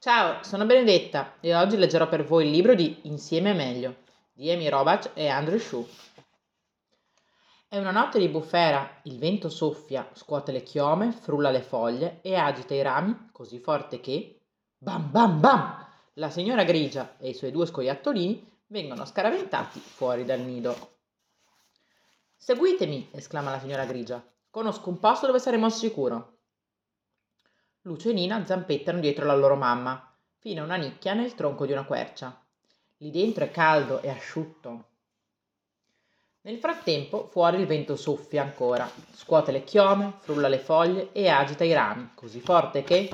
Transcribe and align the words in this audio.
Ciao, 0.00 0.44
sono 0.44 0.64
Benedetta 0.64 1.40
e 1.40 1.56
oggi 1.56 1.76
leggerò 1.76 2.08
per 2.08 2.24
voi 2.24 2.44
il 2.44 2.52
libro 2.52 2.76
di 2.76 3.00
Insieme 3.08 3.50
è 3.50 3.54
meglio 3.54 3.96
di 4.32 4.48
Amy 4.48 4.68
Robach 4.68 5.10
e 5.12 5.26
Andrew 5.26 5.58
Shue. 5.58 5.84
È 7.66 7.78
una 7.78 7.90
notte 7.90 8.20
di 8.20 8.28
bufera, 8.28 9.00
il 9.02 9.18
vento 9.18 9.48
soffia, 9.48 10.08
scuote 10.12 10.52
le 10.52 10.62
chiome, 10.62 11.10
frulla 11.10 11.50
le 11.50 11.62
foglie 11.62 12.20
e 12.22 12.36
agita 12.36 12.74
i 12.74 12.82
rami 12.82 13.30
così 13.32 13.58
forte 13.58 13.98
che 13.98 14.42
bam 14.78 15.10
bam 15.10 15.40
bam! 15.40 15.86
La 16.12 16.30
signora 16.30 16.62
grigia 16.62 17.16
e 17.18 17.30
i 17.30 17.34
suoi 17.34 17.50
due 17.50 17.66
scoiattolini 17.66 18.60
vengono 18.68 19.04
scaraventati 19.04 19.80
fuori 19.80 20.24
dal 20.24 20.38
nido. 20.38 20.98
Seguitemi, 22.36 23.08
esclama 23.10 23.50
la 23.50 23.58
signora 23.58 23.84
grigia. 23.84 24.24
Conosco 24.48 24.90
un 24.90 25.00
posto 25.00 25.26
dove 25.26 25.40
saremo 25.40 25.64
al 25.64 25.72
sicuro. 25.72 26.37
Lucio 27.88 28.10
e 28.10 28.12
Nina 28.12 28.44
zampettano 28.44 29.00
dietro 29.00 29.24
la 29.24 29.34
loro 29.34 29.56
mamma, 29.56 30.14
fino 30.40 30.60
a 30.60 30.64
una 30.64 30.76
nicchia 30.76 31.14
nel 31.14 31.34
tronco 31.34 31.64
di 31.64 31.72
una 31.72 31.86
quercia. 31.86 32.38
Lì 32.98 33.10
dentro 33.10 33.44
è 33.44 33.50
caldo 33.50 34.02
e 34.02 34.10
asciutto. 34.10 34.88
Nel 36.42 36.58
frattempo 36.58 37.28
fuori 37.30 37.58
il 37.58 37.66
vento 37.66 37.96
soffia 37.96 38.42
ancora, 38.42 38.90
scuote 39.14 39.52
le 39.52 39.64
chiome, 39.64 40.18
frulla 40.18 40.48
le 40.48 40.58
foglie 40.58 41.12
e 41.12 41.28
agita 41.28 41.64
i 41.64 41.72
rami, 41.72 42.10
così 42.14 42.40
forte 42.40 42.84
che... 42.84 43.08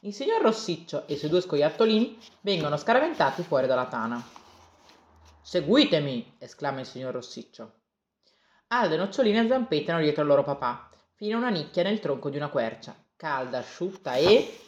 Il 0.00 0.12
signor 0.12 0.42
Rossiccio 0.42 1.06
e 1.06 1.14
i 1.14 1.16
suoi 1.16 1.30
due 1.30 1.42
scoiattolini 1.42 2.18
vengono 2.40 2.76
scaraventati 2.76 3.44
fuori 3.44 3.68
dalla 3.68 3.86
tana. 3.86 4.20
Seguitemi! 5.42 6.38
esclama 6.38 6.80
il 6.80 6.86
signor 6.86 7.12
Rossiccio. 7.12 7.72
Aldo 8.68 8.94
e 8.94 8.98
Noccioline 8.98 9.46
zampettano 9.46 10.00
dietro 10.00 10.22
il 10.22 10.28
loro 10.28 10.42
papà, 10.42 10.88
fino 11.16 11.36
a 11.36 11.38
una 11.38 11.50
nicchia 11.50 11.82
nel 11.82 12.00
tronco 12.00 12.28
di 12.28 12.36
una 12.36 12.48
quercia, 12.48 12.94
calda, 13.16 13.58
asciutta 13.58 14.14
e... 14.16 14.60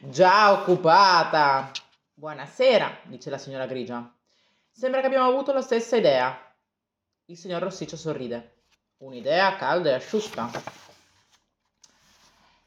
Già 0.00 0.52
occupata! 0.52 1.70
Buonasera, 2.12 3.00
dice 3.04 3.30
la 3.30 3.38
signora 3.38 3.66
Grigia. 3.66 4.12
Sembra 4.70 5.00
che 5.00 5.06
abbiamo 5.06 5.28
avuto 5.28 5.52
la 5.52 5.62
stessa 5.62 5.96
idea. 5.96 6.38
Il 7.26 7.38
signor 7.38 7.62
Rossiccio 7.62 7.96
sorride. 7.96 8.64
Un'idea 8.98 9.56
calda 9.56 9.90
e 9.90 9.94
asciutta. 9.94 10.50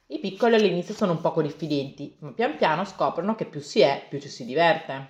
I 0.08 0.20
piccoli 0.20 0.56
all'inizio 0.56 0.94
sono 0.94 1.12
un 1.12 1.22
poco 1.22 1.42
diffidenti, 1.42 2.16
ma 2.20 2.32
pian 2.32 2.58
piano 2.58 2.86
scoprono 2.86 3.36
che 3.36 3.46
più 3.46 3.60
si 3.60 3.82
è, 3.82 4.06
più 4.10 4.20
ci 4.20 4.30
si 4.30 4.46
diverte. 4.46 5.10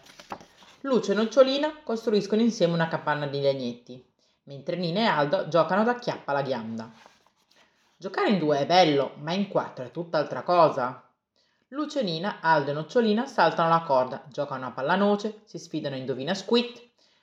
Lucio 0.81 1.13
e 1.13 1.16
Nocciolina 1.16 1.81
costruiscono 1.83 2.41
insieme 2.41 2.73
una 2.73 2.88
capanna 2.88 3.25
di 3.25 3.41
legnetti, 3.41 4.05
mentre 4.43 4.75
Nina 4.75 4.99
e 4.99 5.05
Aldo 5.05 5.47
giocano 5.47 5.83
da 5.83 5.95
chiappa 5.95 6.31
alla 6.31 6.43
ghianda. 6.43 6.91
Giocare 7.97 8.29
in 8.29 8.39
due 8.39 8.59
è 8.59 8.65
bello, 8.65 9.13
ma 9.19 9.31
in 9.31 9.47
quattro 9.47 9.85
è 9.85 9.91
tutt'altra 9.91 10.43
cosa. 10.43 11.01
Lucio 11.69 11.99
e 11.99 12.03
Nina, 12.03 12.39
Aldo 12.41 12.71
e 12.71 12.73
Nocciolina 12.73 13.25
saltano 13.25 13.69
la 13.69 13.81
corda, 13.81 14.25
giocano 14.27 14.67
a 14.67 14.71
pallanoce, 14.71 15.41
si 15.45 15.57
sfidano 15.57 15.95
indovina 15.95 16.33
squid, 16.33 16.77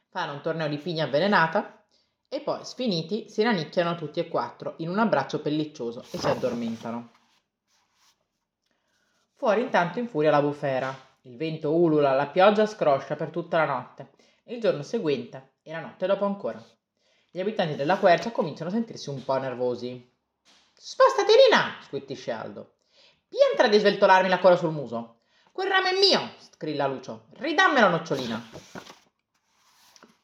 fanno 0.09 0.33
un 0.33 0.41
torneo 0.41 0.69
di 0.69 0.79
pigna 0.79 1.05
avvelenata 1.05 1.85
e 2.27 2.41
poi, 2.41 2.65
sfiniti, 2.65 3.29
si 3.29 3.43
rannicchiano 3.43 3.95
tutti 3.95 4.19
e 4.19 4.29
quattro 4.29 4.75
in 4.79 4.89
un 4.89 4.99
abbraccio 4.99 5.41
pelliccioso 5.41 6.05
e 6.11 6.17
si 6.19 6.27
addormentano. 6.27 7.11
Fuori 9.35 9.61
intanto 9.61 9.99
infuria 9.99 10.31
la 10.31 10.41
bufera. 10.41 10.95
Il 11.23 11.37
vento 11.37 11.75
ulula, 11.75 12.13
la 12.13 12.29
pioggia 12.29 12.65
scroscia 12.65 13.17
per 13.17 13.29
tutta 13.29 13.59
la 13.59 13.67
notte. 13.67 14.13
Il 14.45 14.61
giorno 14.61 14.83
seguente 14.83 15.57
e 15.63 15.73
la 15.73 15.81
notte 15.81 16.07
dopo 16.07 16.25
ancora. 16.25 16.63
Gli 17.31 17.41
abitanti 17.41 17.75
della 17.77 17.99
quercia 17.99 18.31
cominciano 18.31 18.71
a 18.71 18.73
sentirsi 18.73 19.11
un 19.11 19.23
po' 19.25 19.37
nervosi. 19.39 20.12
Spostati, 20.85 21.31
Nina! 21.37 21.79
squittisce 21.81 22.33
Aldo. 22.33 22.79
Piantra 23.29 23.69
di 23.69 23.79
sveltolarmi 23.79 24.29
la 24.29 24.41
coda 24.41 24.57
sul 24.57 24.73
muso. 24.73 25.21
Quel 25.53 25.69
ramo 25.69 25.87
è 25.87 25.93
mio! 25.93 26.33
scrilla 26.51 26.89
Lucio. 26.89 27.27
Ridammelo, 27.35 27.89
nocciolina. 27.89 28.51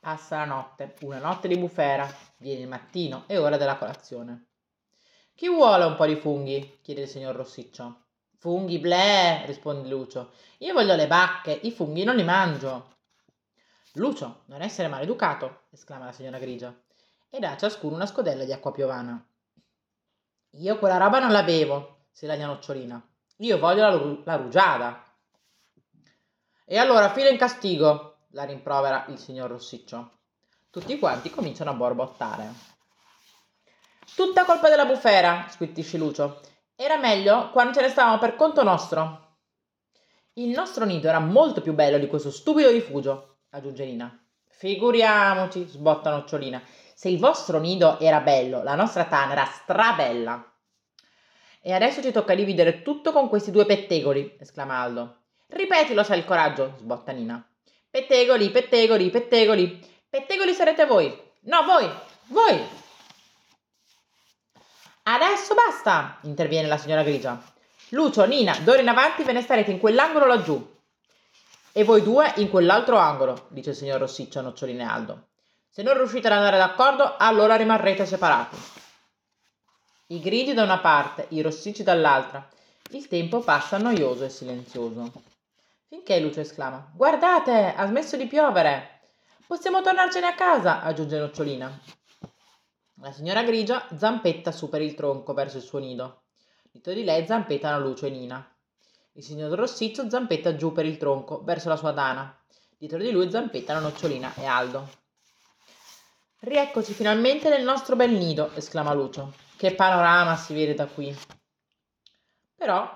Passa 0.01 0.39
la 0.39 0.45
notte, 0.47 0.97
una 1.03 1.21
notte 1.21 1.47
di 1.47 1.57
bufera. 1.57 2.13
Viene 2.39 2.63
il 2.63 2.67
mattino, 2.67 3.23
è 3.29 3.39
ora 3.39 3.57
della 3.57 3.77
colazione. 3.77 4.47
Chi 5.37 5.49
vuole 5.49 5.85
un 5.85 5.95
po' 5.95 6.07
di 6.07 6.17
funghi? 6.17 6.81
chiede 6.83 7.03
il 7.03 7.09
signor 7.09 7.37
Rossiccio. 7.37 8.07
Funghi, 8.39 8.81
bleh, 8.81 9.47
risponde 9.47 9.89
Lucio. 9.89 10.33
Io 10.59 10.73
voglio 10.73 10.97
le 10.97 11.07
bacche, 11.07 11.53
i 11.53 11.71
funghi 11.71 12.03
non 12.03 12.17
li 12.17 12.25
mangio. 12.25 12.97
Lucio, 13.93 14.43
non 14.47 14.63
essere 14.63 14.89
maleducato, 14.89 15.67
esclama 15.71 16.07
la 16.07 16.13
signora 16.13 16.39
Grigia, 16.39 16.77
e 17.31 17.39
dà 17.39 17.53
a 17.53 17.57
ciascuno 17.57 17.95
una 17.95 18.07
scodella 18.07 18.45
di 18.45 18.53
acqua 18.53 18.73
piovana. 18.73 19.25
Io 20.53 20.79
quella 20.79 20.97
roba 20.97 21.19
non 21.19 21.31
la 21.31 21.43
bevo, 21.43 22.07
si 22.11 22.27
lagna 22.27 22.47
Nocciolina. 22.47 23.01
Io 23.39 23.59
voglio 23.59 23.89
la, 23.89 24.21
la 24.25 24.37
rugiada. 24.37 25.05
E 26.65 26.77
allora 26.79 27.11
fila 27.11 27.29
in 27.29 27.39
castigo, 27.39 28.19
la 28.33 28.45
rimprovera 28.45 29.05
il 29.09 29.19
signor 29.19 29.51
Rossiccio. 29.51 30.19
Tutti 30.71 30.99
quanti 30.99 31.31
cominciano 31.31 31.71
a 31.71 31.75
borbottare. 31.75 32.53
Tutta 34.15 34.45
colpa 34.45 34.69
della 34.69 34.85
bufera, 34.87 35.47
squittisce 35.49 35.97
Lucio. 35.99 36.41
Era 36.75 36.97
meglio 36.97 37.51
quando 37.51 37.75
ce 37.75 37.81
ne 37.83 37.89
stavamo 37.89 38.19
per 38.19 38.37
conto 38.37 38.63
nostro. 38.63 39.37
Il 40.35 40.51
nostro 40.51 40.85
nido 40.85 41.09
era 41.09 41.19
molto 41.19 41.61
più 41.61 41.75
bello 41.75 41.99
di 41.99 42.07
questo 42.07 42.31
stupido 42.31 42.71
rifugio, 42.71 43.39
aggiunge 43.51 43.85
Nina. 43.85 44.25
Figuriamoci, 44.47 45.67
sbotta 45.67 46.11
Nocciolina. 46.11 46.63
Se 46.99 47.09
il 47.09 47.21
vostro 47.21 47.61
nido 47.61 48.01
era 48.01 48.19
bello, 48.19 48.65
la 48.65 48.75
nostra 48.75 49.05
tana 49.05 49.31
era 49.31 49.45
strabella. 49.45 50.45
E 51.63 51.73
adesso 51.73 52.03
ci 52.03 52.11
tocca 52.11 52.35
dividere 52.35 52.83
tutto 52.83 53.13
con 53.13 53.29
questi 53.29 53.53
due 53.53 53.67
pettegoli, 53.67 54.37
esclama 54.41 54.79
Aldo. 54.81 55.19
Ripetilo 55.47 56.03
se 56.03 56.15
hai 56.15 56.19
il 56.19 56.25
coraggio, 56.25 56.75
sbotta 56.79 57.13
Nina. 57.13 57.41
Pettegoli, 57.89 58.51
pettegoli, 58.51 59.11
pettegoli. 59.11 59.81
Pettegoli 60.11 60.53
sarete 60.53 60.87
voi. 60.87 61.17
No, 61.43 61.63
voi, 61.63 61.89
voi. 62.31 62.67
Adesso 65.05 65.55
basta, 65.55 66.19
interviene 66.23 66.67
la 66.67 66.79
signora 66.79 67.05
Grigia. 67.05 67.41
Lucio, 67.91 68.27
Nina, 68.27 68.59
d'ora 68.65 68.81
in 68.81 68.89
avanti 68.89 69.23
ve 69.23 69.35
ne 69.35 69.43
starete 69.43 69.71
in 69.71 69.79
quell'angolo 69.79 70.27
laggiù. 70.27 70.79
E 71.71 71.85
voi 71.85 72.03
due 72.03 72.33
in 72.39 72.51
quell'altro 72.51 72.97
angolo, 72.97 73.47
dice 73.51 73.71
il 73.71 73.77
signor 73.77 74.01
Rossiccio 74.01 74.41
a 74.41 74.43
Noccioline 74.43 74.83
Aldo. 74.83 75.28
Se 75.69 75.83
non 75.83 75.97
riuscite 75.97 76.27
ad 76.27 76.33
andare 76.35 76.59
d'accordo, 76.59 77.17
allora 77.17 77.57
rimarrete 77.57 78.07
separati. 78.07 78.57
I 80.09 80.21
gridi 80.21 80.55
da 80.55 80.63
una 80.63 80.79
parte, 80.79 81.27
i 81.31 81.41
rossicci 81.43 81.83
dall'altra. 81.83 82.49
Il 82.91 83.07
tempo 83.09 83.41
passa 83.41 83.77
noioso 83.77 84.25
e 84.25 84.31
silenzioso. 84.31 85.13
Finché 85.87 86.19
Lucio 86.21 86.41
esclama: 86.41 86.91
Guardate, 86.95 87.75
ha 87.75 87.87
smesso 87.87 88.17
di 88.17 88.27
piovere! 88.27 89.01
Possiamo 89.47 89.83
tornarcene 89.83 90.27
a 90.27 90.35
casa, 90.35 90.83
aggiunge 90.83 91.19
Nocciolina. 91.19 91.81
La 93.01 93.13
signora 93.13 93.43
Grigia 93.43 93.87
zampetta 93.97 94.51
su 94.51 94.69
per 94.69 94.83
il 94.83 94.95
tronco 94.95 95.33
verso 95.33 95.59
il 95.59 95.63
suo 95.63 95.79
nido. 95.79 96.23
Dietro 96.71 96.93
di 96.93 97.05
lei 97.05 97.27
zampettano 97.27 97.79
Lucio 97.81 98.07
e 98.07 98.11
Nina. 98.11 98.47
Il 99.13 99.23
signor 99.23 99.57
Rossiccio 99.57 100.09
zampetta 100.11 100.55
giù 100.57 100.73
per 100.73 100.85
il 100.85 100.97
tronco 100.97 101.43
verso 101.45 101.69
la 101.69 101.77
sua 101.77 101.93
dana. 101.93 102.37
Dietro 102.77 102.99
di 102.99 103.11
lui 103.11 103.31
zampettano 103.31 103.81
Nocciolina 103.81 104.35
e 104.35 104.47
Aldo. 104.47 104.89
Rieccoci 106.41 106.93
finalmente 106.93 107.49
nel 107.49 107.65
nostro 107.65 107.97
bel 107.97 108.13
nido, 108.13 108.53
esclama 108.55 108.93
Lucio. 108.93 109.33
Che 109.57 109.75
panorama 109.75 110.37
si 110.37 110.55
vede 110.55 110.73
da 110.73 110.87
qui. 110.87 111.13
Però 112.55 112.89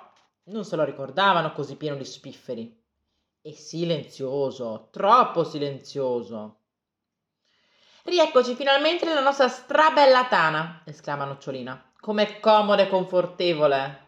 non 0.45 0.65
se 0.65 0.77
lo 0.77 0.85
ricordavano 0.85 1.53
così 1.53 1.75
pieno 1.75 1.97
di 1.97 2.05
spifferi. 2.05 2.81
E 3.41 3.53
silenzioso, 3.53 4.91
troppo 4.93 5.43
silenzioso. 5.43 6.59
Rieccoci 8.05 8.55
finalmente 8.55 9.05
nella 9.07 9.23
nostra 9.23 9.49
strabella 9.49 10.27
tana, 10.27 10.83
esclama 10.85 11.25
Nocciolina. 11.25 11.95
Com'è 11.99 12.39
comoda 12.39 12.83
e 12.83 12.89
confortevole. 12.89 14.07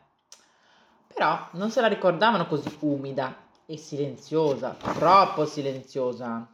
Però 1.12 1.48
non 1.54 1.72
se 1.72 1.80
la 1.80 1.88
ricordavano 1.88 2.46
così 2.46 2.76
umida 2.82 3.36
e 3.66 3.76
silenziosa, 3.76 4.76
troppo 4.78 5.44
silenziosa. 5.44 6.53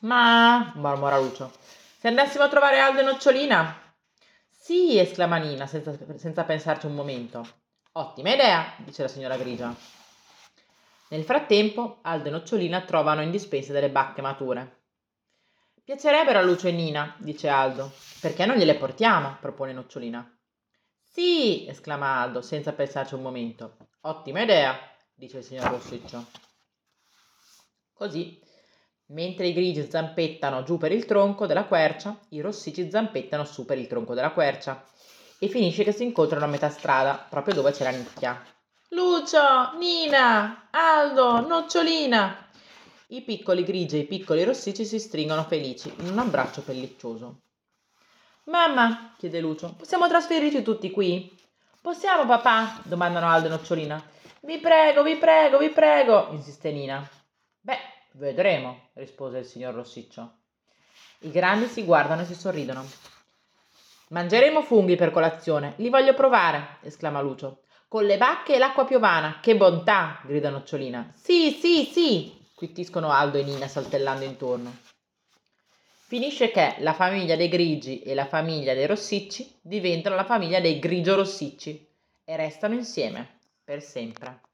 Ma, 0.00 0.72
mormora 0.76 1.18
Lucio, 1.18 1.52
se 1.98 2.08
andassimo 2.08 2.44
a 2.44 2.48
trovare 2.48 2.80
Aldo 2.80 3.00
e 3.00 3.02
Nocciolina? 3.02 3.94
Sì, 4.48 4.98
esclama 4.98 5.36
Nina, 5.36 5.66
senza, 5.66 5.94
senza 6.16 6.44
pensarci 6.44 6.86
un 6.86 6.94
momento. 6.94 7.46
Ottima 7.92 8.32
idea, 8.32 8.74
dice 8.78 9.02
la 9.02 9.08
signora 9.08 9.36
Grigia. 9.36 9.74
Nel 11.08 11.24
frattempo, 11.24 11.98
Aldo 12.02 12.28
e 12.28 12.30
Nocciolina 12.30 12.80
trovano 12.82 13.20
in 13.20 13.30
dispensa 13.30 13.72
delle 13.72 13.90
bacche 13.90 14.22
mature. 14.22 14.78
Piacerebbero 15.84 16.38
a 16.38 16.42
Lucio 16.42 16.68
e 16.68 16.72
Nina, 16.72 17.14
dice 17.18 17.48
Aldo. 17.48 17.92
Perché 18.20 18.46
non 18.46 18.56
gliele 18.56 18.76
portiamo? 18.76 19.36
propone 19.40 19.72
Nocciolina. 19.72 20.38
Sì, 21.02 21.66
esclama 21.68 22.20
Aldo, 22.20 22.40
senza 22.40 22.72
pensarci 22.72 23.14
un 23.14 23.22
momento. 23.22 23.76
Ottima 24.02 24.40
idea, 24.40 24.78
dice 25.12 25.38
il 25.38 25.44
signor 25.44 25.68
Rossiccio. 25.68 26.24
Così, 27.92 28.40
mentre 29.10 29.46
i 29.46 29.52
grigi 29.52 29.88
zampettano 29.90 30.62
giù 30.62 30.78
per 30.78 30.92
il 30.92 31.04
tronco 31.04 31.46
della 31.46 31.64
quercia, 31.64 32.18
i 32.30 32.40
rossicci 32.40 32.90
zampettano 32.90 33.44
su 33.44 33.64
per 33.64 33.78
il 33.78 33.86
tronco 33.86 34.14
della 34.14 34.32
quercia 34.32 34.84
e 35.38 35.48
finisce 35.48 35.84
che 35.84 35.92
si 35.92 36.02
incontrano 36.04 36.44
a 36.44 36.48
metà 36.48 36.68
strada, 36.68 37.26
proprio 37.28 37.54
dove 37.54 37.72
c'è 37.72 37.84
la 37.84 37.90
nicchia. 37.90 38.44
Lucio, 38.90 39.76
Nina, 39.78 40.68
Aldo, 40.70 41.46
Nocciolina. 41.46 42.48
I 43.08 43.22
piccoli 43.22 43.64
grigi 43.64 43.96
e 43.96 44.00
i 44.00 44.06
piccoli 44.06 44.44
rossicci 44.44 44.84
si 44.84 44.98
stringono 44.98 45.44
felici 45.44 45.92
in 45.98 46.10
un 46.10 46.18
abbraccio 46.18 46.62
pelliccioso. 46.62 47.40
Mamma, 48.44 49.14
chiede 49.16 49.40
Lucio, 49.40 49.74
possiamo 49.76 50.08
trasferirci 50.08 50.62
tutti 50.62 50.90
qui? 50.90 51.36
Possiamo, 51.80 52.26
papà? 52.26 52.80
domandano 52.84 53.28
Aldo 53.28 53.46
e 53.46 53.50
Nocciolina. 53.50 54.02
Vi 54.42 54.58
prego, 54.58 55.02
vi 55.02 55.16
prego, 55.16 55.58
vi 55.58 55.70
prego, 55.70 56.28
insiste 56.32 56.70
Nina. 56.72 57.08
Beh, 57.60 57.78
vedremo, 58.12 58.90
rispose 58.94 59.38
il 59.38 59.44
signor 59.44 59.74
Rossiccio. 59.74 60.38
I 61.20 61.30
grandi 61.30 61.66
si 61.66 61.84
guardano 61.84 62.22
e 62.22 62.24
si 62.24 62.34
sorridono. 62.34 62.84
Mangeremo 64.08 64.62
funghi 64.62 64.96
per 64.96 65.10
colazione, 65.10 65.74
li 65.76 65.88
voglio 65.88 66.14
provare, 66.14 66.78
esclama 66.82 67.20
Lucio. 67.20 67.62
Con 67.86 68.04
le 68.04 68.16
bacche 68.16 68.54
e 68.54 68.58
l'acqua 68.58 68.84
piovana, 68.84 69.38
che 69.40 69.56
bontà, 69.56 70.20
grida 70.24 70.50
Nocciolina. 70.50 71.12
Sì, 71.14 71.50
sì, 71.50 71.84
sì, 71.84 72.32
quittiscono 72.54 73.10
Aldo 73.10 73.38
e 73.38 73.42
Nina 73.42 73.68
saltellando 73.68 74.24
intorno. 74.24 74.76
Finisce 76.06 76.50
che 76.50 76.76
la 76.78 76.92
famiglia 76.92 77.36
dei 77.36 77.48
grigi 77.48 78.00
e 78.02 78.14
la 78.14 78.26
famiglia 78.26 78.74
dei 78.74 78.86
rossicci 78.86 79.58
diventano 79.60 80.16
la 80.16 80.24
famiglia 80.24 80.58
dei 80.58 80.80
grigio-rossicci 80.80 81.88
e 82.24 82.36
restano 82.36 82.74
insieme 82.74 83.38
per 83.62 83.80
sempre. 83.80 84.49